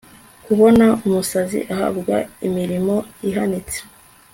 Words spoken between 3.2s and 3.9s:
ihanitse